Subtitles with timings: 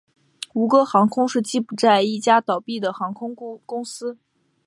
[0.55, 4.17] 吴哥航空是柬埔寨一家倒闭的航空公司。